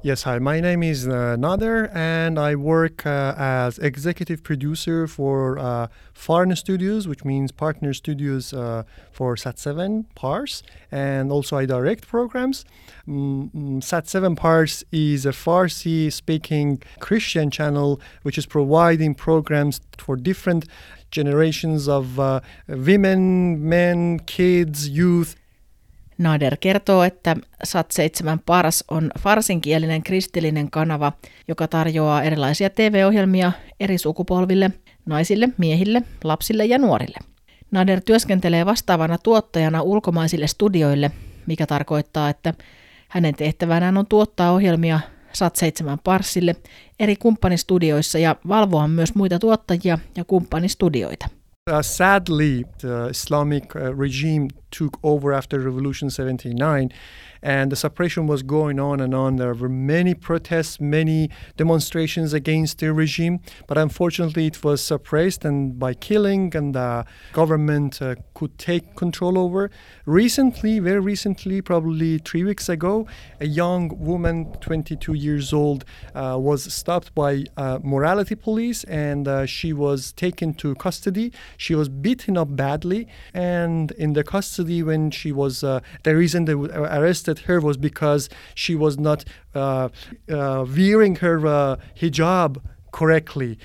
Yes, 0.00 0.22
hi. 0.22 0.38
My 0.38 0.60
name 0.60 0.84
is 0.84 1.08
uh, 1.08 1.34
Nader, 1.36 1.92
and 1.92 2.38
I 2.38 2.54
work 2.54 3.04
uh, 3.04 3.34
as 3.36 3.80
executive 3.80 4.44
producer 4.44 5.08
for 5.08 5.58
uh, 5.58 5.88
Foreign 6.12 6.54
Studios, 6.54 7.08
which 7.08 7.24
means 7.24 7.50
partner 7.50 7.92
studios 7.92 8.52
uh, 8.52 8.84
for 9.10 9.34
Sat7 9.34 10.04
Pars, 10.14 10.62
and 10.92 11.32
also 11.32 11.56
I 11.56 11.66
direct 11.66 12.06
programs. 12.06 12.64
Mm, 13.08 13.50
mm, 13.52 13.78
Sat7 13.78 14.36
Pars 14.36 14.84
is 14.92 15.26
a 15.26 15.32
Farsi-speaking 15.32 16.80
Christian 17.00 17.50
channel 17.50 18.00
which 18.22 18.38
is 18.38 18.46
providing 18.46 19.16
programs 19.16 19.80
for 19.98 20.14
different 20.14 20.66
generations 21.10 21.88
of 21.88 22.20
uh, 22.20 22.40
women, 22.68 23.68
men, 23.68 24.20
kids, 24.20 24.88
youth, 24.88 25.34
Nader 26.18 26.56
kertoo, 26.60 27.02
että 27.02 27.36
Sat7 27.66 28.38
Pars 28.46 28.84
on 28.90 29.10
farsinkielinen 29.18 30.02
kristillinen 30.02 30.70
kanava, 30.70 31.12
joka 31.48 31.68
tarjoaa 31.68 32.22
erilaisia 32.22 32.70
TV-ohjelmia 32.70 33.52
eri 33.80 33.98
sukupolville, 33.98 34.70
naisille, 35.06 35.48
miehille, 35.58 36.02
lapsille 36.24 36.64
ja 36.64 36.78
nuorille. 36.78 37.18
Nader 37.70 38.00
työskentelee 38.00 38.66
vastaavana 38.66 39.18
tuottajana 39.18 39.82
ulkomaisille 39.82 40.46
studioille, 40.46 41.10
mikä 41.46 41.66
tarkoittaa, 41.66 42.28
että 42.28 42.54
hänen 43.08 43.34
tehtävänään 43.34 43.96
on 43.96 44.06
tuottaa 44.06 44.52
ohjelmia 44.52 45.00
Sat7 45.28 45.98
Parsille 46.04 46.56
eri 47.00 47.16
kumppanistudioissa 47.16 48.18
ja 48.18 48.36
valvoa 48.48 48.88
myös 48.88 49.14
muita 49.14 49.38
tuottajia 49.38 49.98
ja 50.16 50.24
kumppanistudioita. 50.24 51.37
Uh, 51.68 51.82
sadly, 51.82 52.64
the 52.78 53.08
Islamic 53.08 53.76
uh, 53.76 53.94
regime 53.94 54.48
took 54.70 54.98
over 55.02 55.34
after 55.34 55.60
Revolution 55.60 56.08
79, 56.08 56.90
and 57.42 57.72
the 57.72 57.76
suppression 57.76 58.26
was 58.26 58.42
going 58.42 58.78
on 58.80 59.00
and 59.00 59.14
on. 59.14 59.36
There 59.36 59.54
were 59.54 59.68
many 59.68 60.14
protests, 60.14 60.80
many 60.80 61.30
demonstrations 61.56 62.32
against 62.32 62.78
the 62.78 62.92
regime, 62.92 63.40
but 63.66 63.78
unfortunately, 63.78 64.46
it 64.46 64.64
was 64.64 64.80
suppressed 64.80 65.44
and 65.44 65.78
by 65.78 65.94
killing, 65.94 66.54
and 66.56 66.74
the 66.74 67.04
government 67.32 68.00
uh, 68.02 68.16
could 68.34 68.58
take 68.58 68.96
control 68.96 69.38
over. 69.38 69.70
Recently, 70.06 70.78
very 70.78 71.00
recently, 71.00 71.60
probably 71.60 72.18
three 72.18 72.44
weeks 72.44 72.68
ago, 72.68 73.06
a 73.40 73.46
young 73.46 73.98
woman, 73.98 74.52
22 74.60 75.14
years 75.14 75.52
old, 75.52 75.84
uh, 76.14 76.36
was 76.38 76.72
stopped 76.72 77.14
by 77.14 77.44
uh, 77.56 77.78
morality 77.82 78.34
police, 78.34 78.84
and 78.84 79.28
uh, 79.28 79.46
she 79.46 79.72
was 79.72 80.12
taken 80.12 80.54
to 80.54 80.74
custody. 80.76 81.32
She 81.56 81.74
was 81.74 81.88
beaten 81.88 82.36
up 82.36 82.54
badly, 82.56 83.08
and 83.34 83.90
in 83.92 84.12
the 84.14 84.24
custody, 84.24 84.82
when 84.82 85.10
she 85.10 85.32
was 85.32 85.62
uh, 85.62 85.80
the 86.02 86.16
reason 86.16 86.44
they 86.44 86.54
arrested 86.54 87.27
her 87.48 87.60
was 87.60 87.78
because 87.78 88.28
she 88.56 88.76
was 88.76 88.98
not 88.98 89.24
uh, 89.54 89.84
uh, 89.84 89.90
wearing 90.76 91.16
her 91.22 91.38
uh, 91.38 91.76
hijab 92.02 92.56
correctly. 92.98 93.56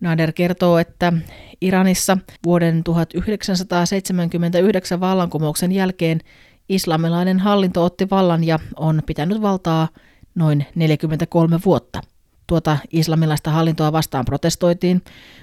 Nader 0.00 0.32
kertoo, 0.32 0.78
että 0.78 1.12
Iranissa 1.60 2.18
vuoden 2.44 2.84
1979 2.84 5.00
vallankumouksen 5.00 5.72
jälkeen 5.72 6.20
islamilainen 6.68 7.38
hallinto 7.38 7.84
otti 7.84 8.10
vallan 8.10 8.44
ja 8.44 8.58
on 8.76 9.02
pitänyt 9.06 9.42
valtaa 9.42 9.88
noin 10.34 10.66
43 10.74 11.60
vuotta. 11.64 12.00
Tuota 12.46 12.78
islamilaista 12.92 13.50
hallintoa 13.50 13.92
vastaan 13.92 14.24
protestoitiin, 14.24 15.02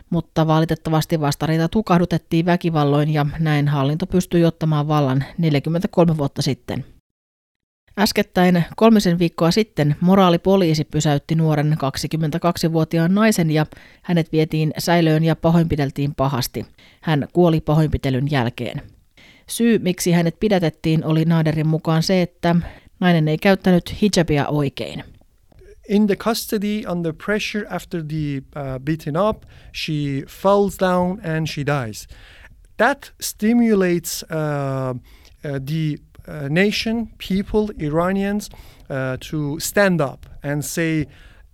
mutta 0.10 0.48
valitettavasti 0.48 1.22
vastareita 1.22 1.70
tukahdutettiin 1.70 2.46
väkivalloin 2.46 3.10
ja 3.10 3.26
näin 3.40 3.68
hallinto 3.68 4.06
pystyi 4.06 4.46
ottamaan 4.46 4.88
vallan 4.88 5.24
43 5.38 6.18
vuotta 6.18 6.42
sitten. 6.42 6.86
Äskettäin 8.00 8.64
kolmisen 8.76 9.20
viikkoa 9.20 9.52
sitten 9.52 9.96
moraalipoliisi 10.02 10.86
pysäytti 10.86 11.36
nuoren 11.36 11.74
22-vuotiaan 11.74 13.16
naisen 13.16 13.52
ja 13.52 13.66
hänet 14.02 14.32
vietiin 14.32 14.74
säilöön 14.78 15.24
ja 15.24 15.36
pahoinpideltiin 15.36 16.16
pahasti. 16.16 16.66
Hän 17.02 17.28
kuoli 17.34 17.62
pahoinpitelyn 17.62 18.32
jälkeen. 18.32 18.82
Syy, 19.50 19.80
miksi 19.80 20.12
hänet 20.12 20.40
pidätettiin, 20.40 21.06
oli 21.06 21.26
Naderin 21.26 21.68
mukaan 21.68 22.04
se, 22.04 22.22
että 22.22 22.56
nainen 23.00 23.28
ei 23.28 23.38
käyttänyt 23.38 24.02
hijabia 24.02 24.48
oikein. 24.48 25.04
in 25.90 26.08
the 26.08 26.16
custody 26.16 26.86
under 26.92 27.14
pressure 27.14 27.66
after 27.70 28.04
the 28.04 28.42
uh, 28.56 28.80
beaten 28.80 29.18
up 29.18 29.46
she 29.74 30.24
falls 30.28 30.78
down 30.80 31.20
and 31.24 31.48
she 31.48 31.64
dies 31.64 32.08
that 32.78 33.12
stimulates 33.22 34.24
uh, 34.30 34.94
uh, 35.44 35.60
the 35.66 35.98
nation 36.50 37.08
people 37.18 37.70
iranians 37.78 38.50
uh, 38.90 39.18
to 39.20 39.60
stand 39.60 40.02
up 40.02 40.26
and 40.44 40.66
say 40.66 41.06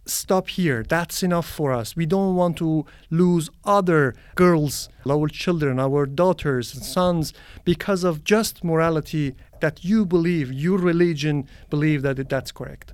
stop 0.06 0.48
here 0.48 0.84
that's 0.84 1.24
enough 1.24 1.48
for 1.48 1.74
us 1.74 1.96
we 1.98 2.06
don't 2.06 2.36
want 2.36 2.56
to 2.58 2.86
lose 3.10 3.50
other 3.64 4.14
girls 4.36 4.90
our 5.10 5.28
children 5.30 5.80
our 5.80 6.06
daughters 6.06 6.76
and 6.76 6.84
sons 6.84 7.34
because 7.64 8.04
of 8.04 8.24
just 8.24 8.64
morality 8.64 9.34
that 9.62 9.84
you 9.84 10.06
believe 10.06 10.54
your 10.54 10.78
religion 10.78 11.48
believe 11.70 12.02
that 12.02 12.18
that's 12.30 12.52
correct 12.52 12.92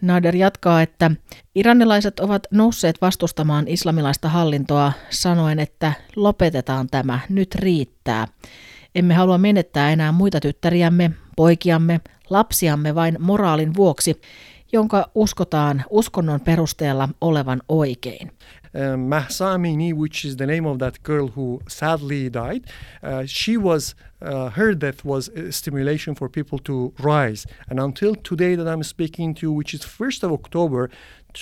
Nader 0.00 0.36
jatkaa, 0.36 0.82
että 0.82 1.10
iranilaiset 1.54 2.20
ovat 2.20 2.42
nousseet 2.50 3.00
vastustamaan 3.00 3.68
islamilaista 3.68 4.28
hallintoa 4.28 4.92
sanoen, 5.10 5.58
että 5.58 5.92
lopetetaan 6.16 6.86
tämä, 6.90 7.20
nyt 7.28 7.54
riittää. 7.54 8.28
Emme 8.98 9.14
halua 9.14 9.38
menettää 9.38 9.90
enää 9.92 10.12
muita 10.12 10.40
tyttäriämme, 10.40 11.10
poikiamme, 11.36 12.00
lapsiamme 12.30 12.94
vain 12.94 13.16
moraalin 13.18 13.74
vuoksi, 13.74 14.20
jonka 14.72 15.10
uskotaan 15.14 15.84
uskonnon 15.90 16.40
perusteella 16.40 17.08
olevan 17.20 17.62
oikein. 17.68 18.32
Amini, 19.54 19.92
which 19.92 20.26
is 20.26 20.36
the 20.36 20.46
name 20.46 20.68
of 20.68 20.78
that 20.78 20.98
girl 21.02 21.28
who 21.36 21.60
sadly 21.68 22.30
died, 22.32 22.64
uh, 22.64 23.26
she 23.26 23.58
was 23.58 23.96
uh, 24.22 24.52
her 24.56 24.80
death 24.80 25.06
was 25.06 25.30
a 25.36 25.52
stimulation 25.52 26.16
for 26.16 26.28
people 26.28 26.58
to 26.64 26.92
rise. 27.04 27.48
And 27.70 27.78
until 27.78 28.14
today 28.28 28.56
that 28.56 28.66
I'm 28.66 28.82
speaking 28.82 29.34
to, 29.34 29.52
which 29.52 29.74
is 29.74 29.84
first 29.84 30.24
of 30.24 30.32
October, 30.32 30.90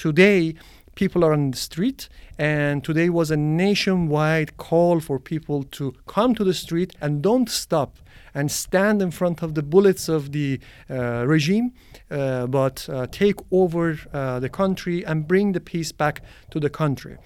today 0.02 0.54
people 0.96 1.24
are 1.24 1.32
on 1.32 1.52
the 1.52 1.58
street 1.58 2.08
and 2.38 2.82
today 2.82 3.08
was 3.08 3.30
a 3.30 3.36
nationwide 3.36 4.56
call 4.56 5.00
for 5.00 5.20
people 5.20 5.62
to 5.62 5.92
come 6.06 6.34
to 6.34 6.44
the 6.44 6.54
street 6.54 6.96
and 7.00 7.22
don't 7.22 7.48
stop 7.48 7.98
and 8.34 8.50
stand 8.50 9.00
in 9.02 9.10
front 9.10 9.42
of 9.42 9.54
the 9.54 9.62
bullets 9.62 10.08
of 10.08 10.32
the 10.32 10.58
uh, 10.90 11.26
regime, 11.26 11.70
uh, 12.10 12.46
but 12.46 12.86
uh, 12.88 13.06
take 13.06 13.36
over 13.50 13.98
uh, 14.12 14.40
the 14.40 14.48
country 14.48 15.04
and 15.06 15.26
bring 15.26 15.52
the 15.52 15.60
peace 15.60 15.92
back 15.92 16.22
to 16.50 16.60
the 16.60 16.68
country. 16.68 17.16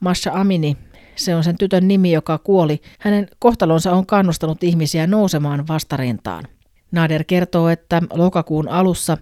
Masha 0.00 0.30
Amini, 0.30 0.76
se 1.16 1.34
on 1.34 1.44
sen 1.44 1.58
tytön 1.58 1.88
nimi, 1.88 2.12
joka 2.12 2.38
kuoli. 2.38 2.80
Hänen 2.98 3.28
kohtalonsa 3.38 3.92
on 3.92 4.06
kannustanut 4.06 4.64
ihmisiä 4.64 5.06
nousemaan 5.06 5.68
vastarintaan. 5.68 6.44
Nader 6.92 7.24
kertoo, 7.24 7.68
että 7.68 8.02
lokakuun 8.12 8.68
alussa 8.68 9.18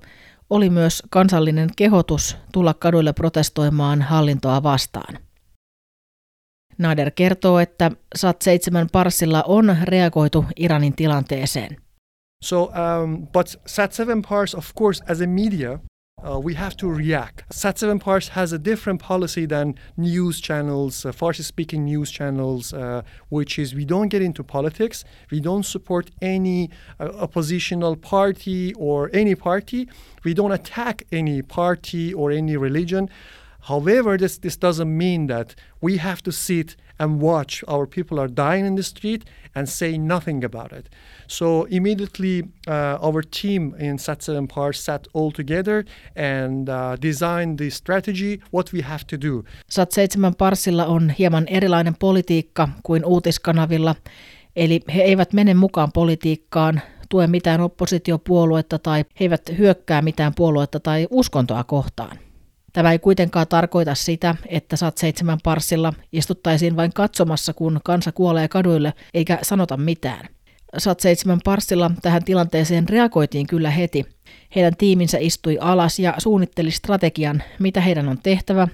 oli 0.53 0.71
myös 0.71 1.03
kansallinen 1.11 1.71
kehotus 1.77 2.37
tulla 2.53 2.75
kaduille 2.75 3.13
protestoimaan 3.13 4.03
hallintoa 4.03 4.63
vastaan. 4.63 5.19
Nader 6.79 7.11
kertoo, 7.11 7.59
että 7.59 7.91
SAT-7 8.19 8.89
Parsilla 8.93 9.43
on 9.43 9.77
reagoitu 9.83 10.45
Iranin 10.57 10.97
tilanteeseen. 10.97 11.77
So, 12.45 12.63
um, 12.63 13.27
but 13.27 13.47
SAT-7 13.67 14.29
Pars, 14.29 14.55
of 14.55 14.75
course, 14.79 15.05
as 15.13 15.21
a 15.21 15.27
media, 15.27 15.79
uh, 16.25 16.39
we 16.39 16.55
have 16.55 16.77
to 16.77 16.89
react. 16.89 17.45
Sat7 17.51 18.01
Pars 18.01 18.29
has 18.29 18.53
a 18.53 18.59
different 18.59 19.01
policy 19.01 19.47
than 19.47 19.75
news 19.97 20.41
channels, 20.41 21.05
uh, 21.05 21.13
Farsi 21.13 21.43
speaking 21.43 21.85
news 21.85 22.11
channels, 22.11 22.73
uh, 22.73 23.03
which 23.29 23.59
is 23.59 23.75
we 23.75 23.85
don't 23.85 24.09
get 24.09 24.23
into 24.23 24.45
politics, 24.45 25.05
we 25.31 25.41
don't 25.41 25.65
support 25.65 26.11
any 26.21 26.71
uh, 27.01 27.11
oppositional 27.19 27.97
party 27.97 28.73
or 28.75 29.11
any 29.13 29.35
party, 29.35 29.89
we 30.25 30.33
don't 30.33 30.53
attack 30.53 31.03
any 31.11 31.43
party 31.43 32.15
or 32.15 32.31
any 32.31 32.57
religion. 32.57 33.11
However, 33.63 34.19
this, 34.19 34.39
this 34.39 34.57
doesn't 34.57 34.97
mean 34.97 35.29
that 35.29 35.55
we 35.81 35.99
have 35.99 36.23
to 36.23 36.33
sit 36.33 36.77
and 36.99 37.21
watch 37.21 37.65
our 37.69 37.87
people 37.87 38.19
are 38.19 38.29
dying 38.29 38.67
in 38.67 38.75
the 38.75 38.83
street 38.83 39.25
and 39.55 39.69
say 39.69 39.99
nothing 39.99 40.45
about 40.45 40.73
it. 40.73 40.89
So 41.27 41.67
immediately 41.71 42.43
uh, 42.69 42.99
our 43.01 43.23
team 43.23 43.75
in 43.79 43.99
Sat7 43.99 44.49
Pars 44.49 44.85
sat 44.85 45.07
all 45.15 45.31
together 45.31 45.85
and 46.17 46.69
uh, 46.69 46.97
designed 47.03 47.59
the 47.59 47.71
strategy, 47.71 48.41
what 48.51 48.73
we 48.73 48.83
have 48.83 49.05
to 49.07 49.17
do. 49.21 49.45
Sat7 49.71 50.35
Parsilla 50.39 50.87
on 50.87 51.11
hieman 51.11 51.49
erilainen 51.49 51.95
politiikka 51.99 52.69
kuin 52.83 53.05
uutiskanavilla, 53.05 53.95
eli 54.57 54.81
he 54.95 55.03
eivät 55.03 55.33
mene 55.33 55.55
mukaan 55.55 55.93
politiikkaan, 55.93 56.81
tue 57.09 57.27
mitään 57.27 57.61
oppositiopuoluetta 57.61 58.79
tai 58.79 59.05
he 59.21 59.25
eivät 59.25 59.43
hyökkää 59.59 60.03
mitään 60.03 60.35
puoluetta 60.35 60.81
tai 60.81 61.07
uskontoa 61.11 61.65
kohtaan. 61.65 62.19
Tämä 62.73 62.93
ei 62.93 62.99
kuitenkaan 62.99 63.49
tarkoita 63.49 63.95
sitä, 63.95 64.35
että 64.49 64.77
saat 64.77 64.99
seitsemän 64.99 65.39
parsilla 65.45 65.93
istuttaisiin 66.13 66.77
vain 66.77 66.93
katsomassa, 66.93 67.53
kun 67.53 67.81
kansa 67.85 68.13
kuolee 68.13 68.49
kaduille, 68.49 68.93
eikä 69.15 69.39
sanota 69.43 69.77
mitään. 69.77 70.29
SAT-7 70.77 71.41
Parsilla 71.45 71.91
tähän 72.03 72.25
tilanteeseen 72.25 72.89
reagoitiin 72.89 73.47
kyllä 73.47 73.71
heti. 73.71 74.07
Heidän 74.57 74.77
tiiminsä 74.77 75.19
istui 75.21 75.59
alas 75.61 75.99
ja 75.99 76.15
suunnitteli 76.19 76.71
strategian, 76.71 77.43
mitä 77.59 77.81
heidän 77.81 78.09
on 78.09 78.19
tehtävä, 78.23 78.69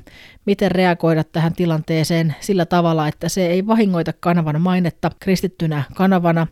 miten 0.47 0.71
reagoida 0.71 1.25
tähän 1.25 1.53
tilanteeseen 1.53 2.35
sillä 2.41 2.67
tavalla, 2.67 3.09
että 3.09 3.29
se 3.29 3.47
ei 3.47 3.67
vahingoita 3.67 4.13
kanavan 4.21 4.61
mainetta 4.61 5.11
kristittynä 5.21 5.83
kanavana, 5.95 6.47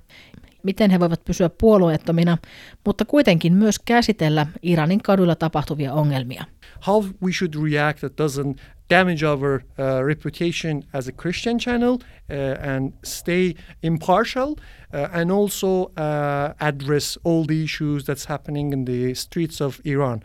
miten 0.66 0.90
he 0.90 1.00
voivat 1.00 1.24
pysyä 1.24 1.48
puolueettomina, 1.48 2.38
mutta 2.84 3.04
kuitenkin 3.04 3.54
myös 3.54 3.78
käsitellä 3.78 4.46
Iranin 4.62 5.02
kaduilla 5.02 5.34
tapahtuvia 5.34 5.92
ongelmia. 5.92 6.44
How 6.86 7.04
we 7.22 7.32
should 7.32 7.54
react 7.70 8.00
that 8.00 8.12
doesn't 8.12 8.60
damage 8.90 9.26
our 9.26 9.62
uh, 9.78 10.06
reputation 10.06 10.82
as 10.92 11.08
a 11.08 11.12
Christian 11.12 11.58
channel 11.58 11.92
uh, 11.94 12.74
and 12.74 12.92
stay 13.04 13.54
impartial 13.82 14.50
uh, 14.50 15.18
and 15.20 15.30
also 15.30 15.82
uh, 15.96 16.54
address 16.60 17.18
all 17.24 17.44
the 17.46 17.62
issues 17.62 18.04
that's 18.04 18.28
happening 18.28 18.72
in 18.72 18.84
the 18.84 19.14
streets 19.14 19.60
of 19.60 19.80
Iran. 19.84 20.22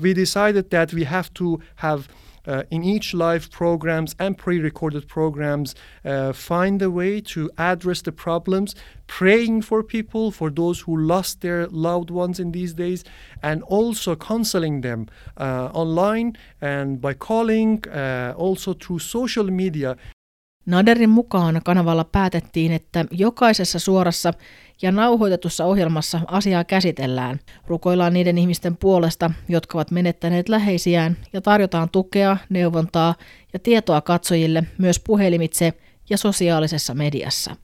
We 0.00 0.14
decided 0.14 0.70
that 0.70 0.92
we 0.92 1.04
have 1.04 1.28
to 1.34 1.60
have 1.76 2.08
uh, 2.46 2.62
in 2.70 2.82
each 2.84 3.14
live 3.14 3.50
programs 3.50 4.14
and 4.18 4.38
pre-recorded 4.38 5.08
programs 5.08 5.74
uh, 6.04 6.32
find 6.32 6.82
a 6.82 6.90
way 6.90 7.20
to 7.20 7.50
address 7.58 8.02
the 8.02 8.12
problems 8.12 8.74
praying 9.06 9.62
for 9.62 9.82
people 9.82 10.30
for 10.30 10.50
those 10.50 10.80
who 10.80 10.96
lost 10.96 11.40
their 11.40 11.66
loved 11.66 12.10
ones 12.10 12.40
in 12.40 12.52
these 12.52 12.74
days 12.74 13.04
and 13.42 13.62
also 13.64 14.16
counseling 14.16 14.80
them 14.80 15.06
uh, 15.36 15.70
online 15.74 16.36
and 16.60 17.00
by 17.00 17.12
calling 17.12 17.86
uh, 17.88 18.32
also 18.36 18.72
through 18.72 18.98
social 18.98 19.44
media 19.44 19.96
Naderin 20.66 21.10
mukaan 21.10 21.60
kanavalla 21.64 22.04
päätettiin, 22.04 22.72
että 22.72 23.04
jokaisessa 23.10 23.78
suorassa 23.78 24.32
ja 24.82 24.92
nauhoitetussa 24.92 25.64
ohjelmassa 25.64 26.20
asiaa 26.26 26.64
käsitellään. 26.64 27.40
Rukoillaan 27.66 28.12
niiden 28.12 28.38
ihmisten 28.38 28.76
puolesta, 28.76 29.30
jotka 29.48 29.78
ovat 29.78 29.90
menettäneet 29.90 30.48
läheisiään 30.48 31.16
ja 31.32 31.40
tarjotaan 31.40 31.90
tukea, 31.90 32.36
neuvontaa 32.48 33.14
ja 33.52 33.58
tietoa 33.58 34.00
katsojille 34.00 34.64
myös 34.78 35.00
puhelimitse 35.00 35.72
ja 36.10 36.18
sosiaalisessa 36.18 36.94
mediassa. 36.94 37.56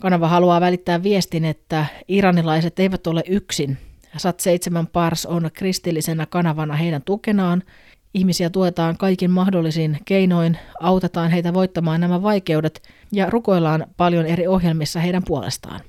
Kanava 0.00 0.28
haluaa 0.28 0.60
välittää 0.60 1.02
viestin, 1.02 1.44
että 1.44 1.86
iranilaiset 2.08 2.78
eivät 2.78 3.06
ole 3.06 3.22
yksin. 3.28 3.78
SAT7 4.16 4.86
Pars 4.92 5.26
on 5.26 5.50
kristillisenä 5.52 6.26
kanavana 6.26 6.76
heidän 6.76 7.02
tukenaan 7.02 7.62
Ihmisiä 8.14 8.50
tuetaan 8.50 8.96
kaikin 8.96 9.30
mahdollisin 9.30 9.98
keinoin, 10.04 10.58
autetaan 10.80 11.30
heitä 11.30 11.54
voittamaan 11.54 12.00
nämä 12.00 12.22
vaikeudet 12.22 12.82
ja 13.12 13.30
rukoillaan 13.30 13.86
paljon 13.96 14.26
eri 14.26 14.46
ohjelmissa 14.46 15.00
heidän 15.00 15.22
puolestaan. 15.26 15.80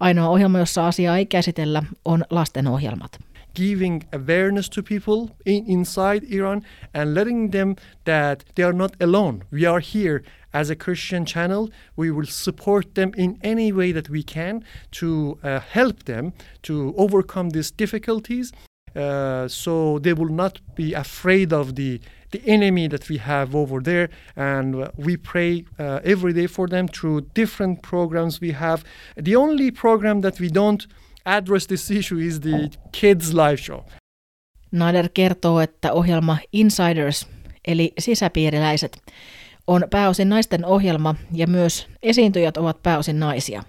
Ainoa 0.00 0.28
ohjelma, 0.28 0.58
jossa 0.58 0.86
asiaa 0.86 1.16
ei 1.16 1.26
käsitellä, 1.26 1.82
on 2.04 2.24
lastenohjelmat. 2.30 3.18
Giving 3.54 4.02
awareness 4.14 4.70
to 4.70 4.82
people 4.82 5.34
in, 5.46 5.64
inside 5.66 6.26
Iran 6.30 6.62
and 6.94 7.14
letting 7.14 7.50
them 7.50 7.74
that 8.04 8.44
they 8.54 8.64
are 8.64 8.76
not 8.76 8.92
alone. 9.02 9.38
We 9.52 9.66
are 9.68 9.82
here 9.94 10.22
as 10.52 10.70
a 10.70 10.76
Christian 10.84 11.24
channel. 11.24 11.68
We 11.98 12.10
will 12.10 12.26
support 12.26 12.94
them 12.94 13.10
in 13.16 13.38
any 13.42 13.72
way 13.72 13.92
that 13.92 14.10
we 14.10 14.22
can 14.34 14.64
to 15.00 15.38
uh, 15.44 15.60
help 15.72 16.04
them 16.04 16.32
to 16.62 16.94
overcome 16.96 17.50
these 17.50 17.74
difficulties 17.78 18.52
Uh, 18.94 19.48
so 19.48 19.98
they 19.98 20.12
will 20.12 20.32
not 20.32 20.60
be 20.74 20.92
afraid 20.94 21.52
of 21.52 21.74
the 21.74 22.00
the 22.32 22.42
enemy 22.46 22.88
that 22.88 23.08
we 23.08 23.18
have 23.18 23.54
over 23.54 23.82
there. 23.82 24.08
And 24.36 24.74
uh, 24.74 24.88
we 24.96 25.16
pray 25.16 25.64
uh, 25.78 26.00
every 26.04 26.32
day 26.34 26.46
for 26.46 26.68
them 26.68 26.88
through 26.88 27.26
different 27.34 27.82
programs 27.82 28.40
we 28.40 28.52
have. 28.52 28.82
The 29.24 29.36
only 29.36 29.70
program 29.70 30.20
that 30.22 30.40
we 30.40 30.48
don't 30.48 30.86
address 31.24 31.66
this 31.66 31.90
issue 31.90 32.18
is 32.18 32.40
the 32.40 32.70
kids 32.92 33.32
live 33.32 33.60
show. 33.60 33.84
Nader 34.72 35.08
kertoo, 35.14 35.60
että 35.60 35.92
ohjelma 35.92 36.38
Insiders, 36.52 37.26
eli 37.68 37.92
sisäpiiriläiset, 37.98 39.02
on 39.66 39.84
pääosin 39.90 40.28
naisten 40.28 40.64
ohjelma 40.64 41.14
ja 41.32 41.46
myös 41.46 41.86
esiintyjät 42.02 42.56
ovat 42.56 42.82
pääosin 42.82 43.20
naisia. 43.20 43.62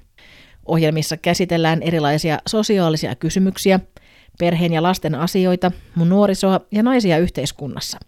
Ohjelmissa 0.65 1.17
käsitellään 1.17 1.81
erilaisia 1.81 2.39
sosiaalisia 2.47 3.15
kysymyksiä– 3.15 3.79
perheen 4.39 4.73
ja 4.73 4.83
lasten 4.83 5.15
asioita, 5.15 5.71
mun 5.95 6.09
nuorisoa 6.09 6.59
ja 6.71 6.83
naisia 6.83 7.17
yhteiskunnassa. 7.17 7.99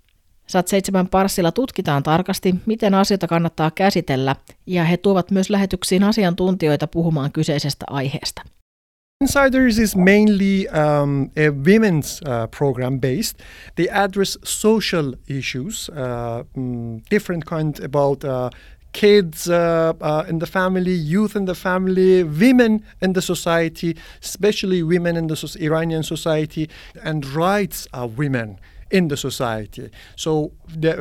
Sat 0.47 0.67
7 0.67 1.07
Parsilla 1.07 1.51
tutkitaan 1.51 2.03
tarkasti, 2.03 2.55
miten 2.65 2.93
asioita 2.93 3.27
kannattaa 3.27 3.71
käsitellä, 3.71 4.35
ja 4.65 4.83
he 4.83 4.97
tuovat 4.97 5.31
myös 5.31 5.49
lähetyksiin 5.49 6.03
asiantuntijoita 6.03 6.87
puhumaan 6.87 7.31
kyseisestä 7.31 7.85
aiheesta. 7.89 8.41
Insiders 9.21 9.79
is 9.79 9.95
mainly 9.95 10.67
um, 10.67 11.31
a 11.37 11.49
women's 11.49 12.21
uh, 12.27 12.47
program 12.57 12.99
based. 12.99 13.39
They 13.75 13.87
address 13.89 14.37
social 14.43 15.15
issues, 15.29 15.89
uh, 15.89 16.43
mm, 16.55 17.01
different 17.09 17.45
kind 17.45 17.79
about 17.83 18.23
uh, 18.23 18.49
kids 18.95 19.49
uh, 19.49 19.93
uh, 19.99 20.23
in 20.31 20.39
the 20.39 20.45
family, 20.47 20.93
youth 20.93 21.35
in 21.35 21.45
the 21.45 21.53
family, 21.53 22.23
women 22.23 22.73
in 23.01 23.11
the 23.13 23.21
society, 23.21 23.91
especially 24.23 24.81
women 24.83 25.17
in 25.17 25.27
the 25.27 25.35
so- 25.35 25.59
Iranian 25.59 26.01
society, 26.01 26.69
and 27.03 27.25
rights 27.25 27.87
of 27.91 28.17
women 28.17 28.57
in 28.89 29.09
the 29.09 29.17
society. 29.17 29.89
So 30.15 30.53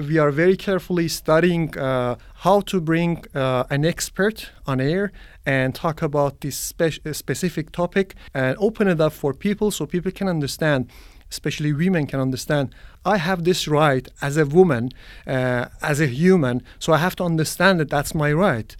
we 0.08 0.18
are 0.18 0.32
very 0.32 0.56
carefully 0.56 1.08
studying 1.08 1.78
uh, 1.78 2.16
how 2.46 2.62
to 2.62 2.80
bring 2.80 3.24
uh, 3.34 3.64
an 3.70 3.84
expert 3.84 4.50
on 4.66 4.80
air 4.80 5.12
and 5.46 5.74
talk 5.74 6.02
about 6.02 6.40
this 6.40 6.56
spe- 6.56 7.06
specific 7.12 7.70
topic 7.70 8.14
and 8.32 8.56
open 8.58 8.88
it 8.88 9.00
up 9.00 9.12
for 9.12 9.32
people 9.32 9.70
so 9.70 9.86
people 9.86 10.10
can 10.10 10.28
understand 10.28 10.90
especially 11.34 11.72
women 11.72 12.06
can 12.06 12.20
understand 12.20 12.68
I 13.04 13.18
have 13.18 13.42
this 13.42 13.68
right 13.68 14.08
as 14.22 14.36
a 14.36 14.44
woman, 14.54 14.84
uh, 14.84 15.90
as 15.90 16.00
a 16.00 16.06
human, 16.06 16.60
so 16.78 16.94
I 16.94 16.98
have 16.98 17.16
to 17.16 17.24
understand 17.24 17.80
that 17.80 17.92
that's 17.92 18.14
my 18.14 18.32
right. 18.32 18.76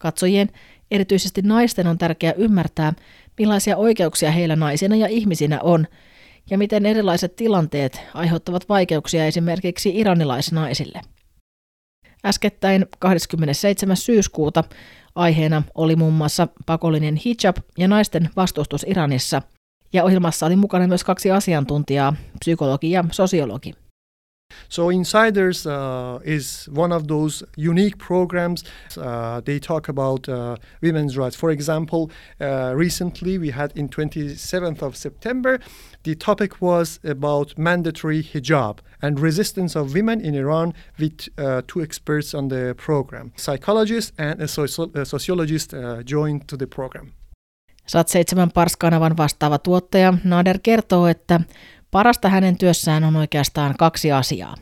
Katsojien, 0.00 0.48
erityisesti 0.90 1.42
naisten 1.42 1.86
on 1.86 1.98
tärkeää 1.98 2.32
ymmärtää, 2.36 2.92
millaisia 3.38 3.76
oikeuksia 3.76 4.30
heillä 4.30 4.56
naisina 4.56 4.96
ja 4.96 5.06
ihmisinä 5.06 5.60
on, 5.62 5.86
ja 6.50 6.58
miten 6.58 6.86
erilaiset 6.86 7.36
tilanteet 7.36 8.00
aiheuttavat 8.14 8.68
vaikeuksia 8.68 9.26
esimerkiksi 9.26 9.98
iranilaisnaisille. 9.98 11.00
Äskettäin 12.24 12.86
27. 12.98 13.96
syyskuuta 13.96 14.64
aiheena 15.14 15.62
oli 15.74 15.96
muun 15.96 16.14
muassa 16.14 16.48
pakollinen 16.66 17.16
hijab 17.16 17.56
ja 17.78 17.88
naisten 17.88 18.30
vastustus 18.36 18.84
Iranissa– 18.88 19.42
ja 19.92 20.04
ohjelmassa 20.04 20.46
oli 20.46 20.56
mukana 20.56 20.88
myös 20.88 21.04
kaksi 21.04 21.30
asiantuntijaa, 21.30 22.16
psykologi 22.40 22.90
ja 22.90 23.04
sosiologi. 23.12 23.74
So 24.68 24.90
Insiders 24.90 25.66
uh, 25.66 26.20
is 26.24 26.68
one 26.72 26.92
of 26.92 27.06
those 27.06 27.42
unique 27.56 27.98
programs. 27.98 28.64
Uh, 28.96 29.40
they 29.40 29.58
talk 29.58 29.88
about 29.88 30.28
uh, 30.28 30.56
women's 30.82 31.16
rights. 31.16 31.36
For 31.36 31.50
example, 31.50 32.10
uh, 32.40 32.72
recently 32.74 33.38
we 33.38 33.50
had 33.50 33.72
in 33.76 33.88
27th 33.88 34.82
of 34.82 34.96
September, 34.96 35.58
the 36.02 36.14
topic 36.14 36.60
was 36.60 37.00
about 37.04 37.58
mandatory 37.58 38.22
hijab 38.22 38.78
and 39.02 39.20
resistance 39.20 39.76
of 39.76 39.94
women 39.94 40.20
in 40.20 40.34
Iran 40.34 40.74
with 40.98 41.28
uh, 41.38 41.62
two 41.66 41.82
experts 41.82 42.34
on 42.34 42.48
the 42.48 42.74
program. 42.76 43.32
Psychologist 43.36 44.12
and 44.18 44.40
a, 44.40 44.46
soci- 44.46 44.94
a 44.94 45.04
sociologist 45.04 45.74
uh, 45.74 46.02
joined 46.02 46.48
to 46.48 46.56
the 46.56 46.66
program. 46.66 47.12
SAT7 47.86 48.50
Pars-kanavan 48.54 49.16
vastaava 49.16 49.58
tuottaja 49.58 50.14
Nader 50.24 50.58
kertoo, 50.62 51.06
että 51.06 51.40
parasta 51.90 52.28
hänen 52.28 52.58
työssään 52.58 53.04
on 53.04 53.16
oikeastaan 53.16 53.74
kaksi 53.78 54.12
asiaa. 54.12 54.54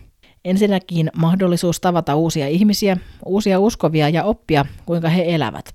Ensinnäkin 0.45 1.11
mahdollisuus 1.17 1.81
tavata 1.81 2.15
uusia 2.15 2.49
ihmisiä, 2.49 2.97
uusia 3.25 3.61
uskovia 3.61 4.09
ja 4.09 4.25
oppia, 4.25 4.65
kuinka 4.87 5.09
he 5.09 5.25
elävät. 5.27 5.75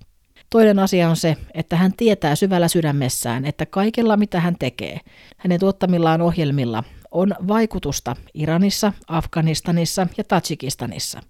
Toinen 0.50 0.80
asia 0.80 1.10
on 1.10 1.16
se, 1.16 1.38
että 1.54 1.76
hän 1.76 1.94
tietää 1.98 2.36
syvällä 2.36 2.68
sydämessään, 2.68 3.46
että 3.46 3.66
kaikella 3.66 4.18
mitä 4.18 4.40
hän 4.40 4.56
tekee, 4.60 5.00
hänen 5.38 5.60
tuottamillaan 5.60 6.22
ohjelmilla 6.22 6.84
on 7.12 7.36
vaikutusta 7.48 8.16
Iranissa, 8.34 8.94
Afganistanissa 9.08 10.08
ja 10.18 10.24
Tajikistanissa. 10.24 11.22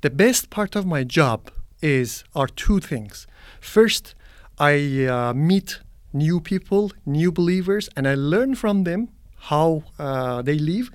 The 0.00 0.10
best 0.10 0.44
part 0.56 0.76
of 0.76 0.84
my 0.84 1.06
job 1.16 1.46
is 1.82 2.24
are 2.34 2.52
two 2.66 2.80
things. 2.88 3.26
First, 3.74 4.14
I 4.58 5.06
uh, 5.06 5.32
meet 5.34 5.80
new 6.12 6.40
people, 6.40 6.90
new 7.04 7.32
believers, 7.32 7.88
and 7.96 8.06
I 8.06 8.14
learn 8.14 8.54
from 8.54 8.84
them 8.84 9.08
how 9.36 9.82
uh, 9.98 10.42
they 10.42 10.58
live. 10.58 10.90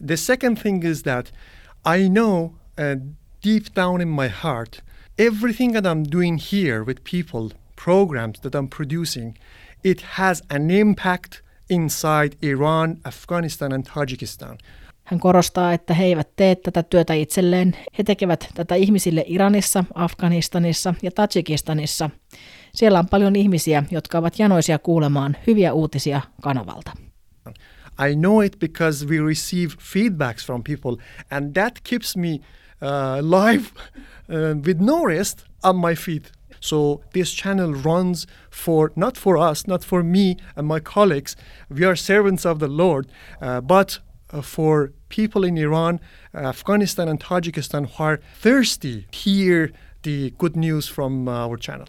The 0.00 0.16
second 0.16 0.58
thing 0.58 0.82
is 0.84 1.02
that 1.02 1.32
I 1.84 2.08
know 2.08 2.54
uh, 2.78 2.96
deep 3.42 3.74
down 3.74 4.00
in 4.00 4.08
my 4.08 4.28
heart 4.28 4.82
everything 5.20 5.72
that 5.74 5.84
I'm 5.84 6.02
doing 6.02 6.38
here 6.38 6.82
with 6.82 7.04
people, 7.04 7.50
programs 7.76 8.40
that 8.40 8.54
I'm 8.54 8.68
producing, 8.68 9.36
it 9.84 10.00
has 10.00 10.42
an 10.50 10.70
impact 10.70 11.42
inside 11.68 12.36
Iran, 12.42 12.96
Afghanistan, 13.04 13.72
and 13.72 13.84
Tajikistan. 13.84 14.58
Hän 15.04 15.20
korostaa, 15.20 15.72
että 15.72 15.94
he 15.94 16.04
eivät 16.04 16.28
tee 16.36 16.54
tätä 16.54 16.82
työtä 16.82 17.14
itselleen. 17.14 17.76
He 17.98 18.04
tekevät 18.04 18.48
tätä 18.54 18.74
ihmisille 18.74 19.24
Iranissa, 19.26 19.84
Afganistanissa 19.94 20.94
ja 21.02 21.10
Tajikistanissa. 21.10 22.10
Siellä 22.74 22.98
on 22.98 23.08
paljon 23.08 23.36
ihmisiä, 23.36 23.84
jotka 23.90 24.18
ovat 24.18 24.38
janoisia 24.38 24.78
kuulemaan 24.78 25.36
hyviä 25.46 25.72
uutisia 25.72 26.20
kanavalta. 26.42 26.92
I 28.08 28.16
know 28.16 28.42
it 28.42 28.58
because 28.58 29.06
we 29.06 29.18
receive 29.18 29.74
feedbacks 29.78 30.46
from 30.46 30.62
people, 30.62 30.96
and 31.30 31.54
that 31.54 31.80
keeps 31.84 32.16
me 32.16 32.40
uh, 32.80 33.20
live 33.20 33.66
uh, 33.76 34.56
with 34.66 34.80
no 34.80 35.04
rest 35.04 35.44
on 35.62 35.76
my 35.76 35.94
feet. 35.94 36.32
So 36.60 37.00
this 37.12 37.34
channel 37.34 37.74
runs 37.74 38.26
for 38.50 38.92
not 38.96 39.16
for 39.16 39.36
us, 39.36 39.66
not 39.66 39.84
for 39.84 40.02
me 40.02 40.36
and 40.56 40.66
my 40.66 40.80
colleagues. 40.80 41.36
We 41.68 41.84
are 41.84 41.96
servants 41.96 42.46
of 42.46 42.58
the 42.58 42.68
Lord, 42.68 43.06
uh, 43.40 43.60
but 43.60 43.98
uh, 44.32 44.42
for 44.42 44.92
people 45.08 45.44
in 45.44 45.58
Iran, 45.58 46.00
Afghanistan, 46.34 47.08
and 47.08 47.20
Tajikistan 47.20 47.86
who 47.86 48.04
are 48.04 48.20
thirsty, 48.40 49.06
hear 49.10 49.72
the 50.02 50.30
good 50.38 50.56
news 50.56 50.88
from 50.88 51.28
our 51.28 51.56
channel. 51.56 51.86